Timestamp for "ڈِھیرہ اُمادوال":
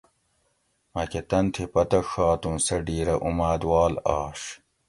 2.85-3.93